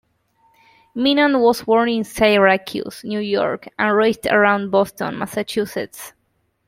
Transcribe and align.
Menand 0.95 1.43
was 1.43 1.61
born 1.61 1.87
in 1.87 2.03
Syracuse, 2.03 3.01
New 3.03 3.19
York, 3.19 3.67
and 3.77 3.95
raised 3.95 4.25
around 4.25 4.71
Boston, 4.71 5.19
Massachusetts. 5.19 6.13